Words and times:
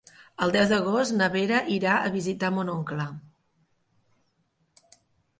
El 0.43 0.51
deu 0.53 0.63
d'agost 0.69 1.11
na 1.17 1.25
Vera 1.33 1.59
irà 1.75 1.97
a 1.97 2.09
visitar 2.15 2.49
mon 2.55 2.71
oncle. 2.77 3.05